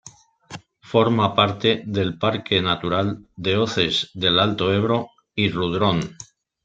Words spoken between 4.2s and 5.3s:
Alto Ebro